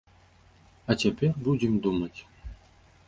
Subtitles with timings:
[0.93, 2.19] А цяпер будзем думаць.